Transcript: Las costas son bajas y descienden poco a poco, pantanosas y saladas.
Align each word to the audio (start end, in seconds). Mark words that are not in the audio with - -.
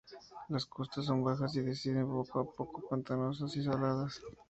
Las 0.49 0.65
costas 0.65 1.05
son 1.05 1.23
bajas 1.23 1.55
y 1.57 1.61
descienden 1.61 2.07
poco 2.09 2.39
a 2.39 2.43
poco, 2.51 2.81
pantanosas 2.89 3.55
y 3.55 3.63
saladas. 3.63 4.19